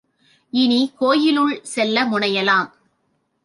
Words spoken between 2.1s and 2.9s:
முனையலாம்.